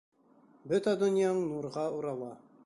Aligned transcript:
Бөтә 0.71 0.93
донъяң 1.03 1.43
нурға 1.51 1.85
урала. 1.99 2.33